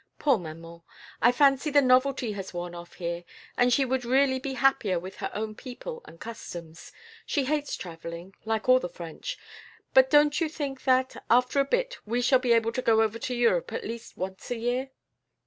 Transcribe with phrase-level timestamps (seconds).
[0.17, 0.81] Poor maman!
[1.21, 3.23] I fancy the novelty has worn off here,
[3.55, 6.91] and she would really be happier with her own people and customs.
[7.23, 9.37] She hates traveling, like all the French;
[9.93, 13.19] but don't you think that, after a bit we shall be able to go over
[13.19, 14.89] to Europe at least once a year?"